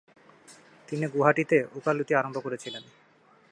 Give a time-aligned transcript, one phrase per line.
[0.87, 2.83] তিনি গুয়াহাটিতে উকালতি আরম্ভ করেছিলেন।